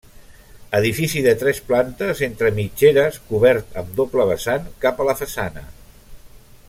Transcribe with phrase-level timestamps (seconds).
[0.77, 5.65] Edifici de tres plantes entre mitgeres cobert amb doble vessant cap a la façana.